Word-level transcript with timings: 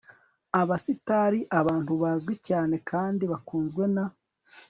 abasitari 0.61 1.39
abantu 1.59 1.91
bazwi 2.01 2.33
cyane 2.47 2.75
kandi 2.89 3.23
bakunzwe 3.31 3.83
na 3.95 4.05